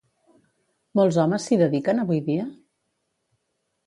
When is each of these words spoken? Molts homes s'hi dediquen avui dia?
Molts 0.99 1.19
homes 1.23 1.45
s'hi 1.49 1.59
dediquen 1.63 2.01
avui 2.05 2.21
dia? 2.31 2.47